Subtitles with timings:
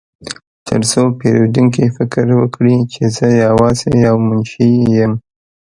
[0.67, 5.13] ترڅو پیرودونکي فکر وکړي چې زه یوازې یو منشي یم